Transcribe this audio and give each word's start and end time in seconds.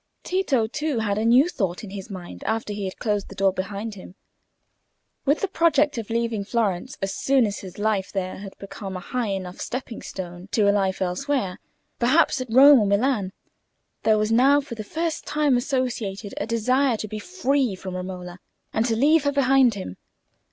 Tito, 0.23 0.65
too, 0.65 0.97
had 0.97 1.19
a 1.19 1.25
new 1.25 1.47
thought 1.47 1.83
in 1.83 1.91
his 1.91 2.09
mind 2.09 2.43
after 2.47 2.73
he 2.73 2.85
had 2.85 2.97
closed 2.97 3.29
the 3.29 3.35
door 3.35 3.53
behind 3.53 3.93
him. 3.93 4.15
With 5.25 5.41
the 5.41 5.47
project 5.47 5.99
of 5.99 6.09
leaving 6.09 6.43
Florence 6.43 6.97
as 7.03 7.13
soon 7.13 7.45
as 7.45 7.59
his 7.59 7.77
life 7.77 8.11
there 8.11 8.37
had 8.37 8.57
become 8.57 8.97
a 8.97 8.99
high 8.99 9.27
enough 9.27 9.59
stepping 9.61 10.01
stone 10.01 10.47
to 10.53 10.67
a 10.67 10.71
life 10.73 11.03
elsewhere, 11.03 11.59
perhaps 11.99 12.41
at 12.41 12.49
Rome 12.49 12.79
or 12.79 12.87
Milan, 12.87 13.31
there 14.01 14.17
was 14.17 14.31
now 14.31 14.59
for 14.59 14.73
the 14.73 14.83
first 14.83 15.27
time 15.27 15.55
associated 15.55 16.33
a 16.37 16.47
desire 16.47 16.97
to 16.97 17.07
be 17.07 17.19
free 17.19 17.75
from 17.75 17.95
Romola, 17.95 18.39
and 18.73 18.87
to 18.87 18.95
leave 18.95 19.23
her 19.25 19.31
behind 19.31 19.75
him. 19.75 19.97